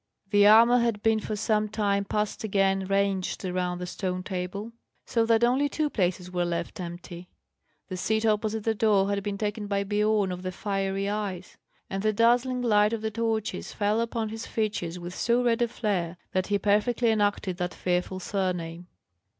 [0.31, 4.71] The armour had been for some time past again ranged round the stone table,
[5.05, 7.29] so that only two places were left empty.
[7.87, 11.55] The seat opposite the door had been taken by Biorn of the Fiery Eyes;
[11.87, 15.67] and the dazzling light of the torches fell upon his features with so red a
[15.67, 18.87] flare, that he perfectly enacted that fearful surname.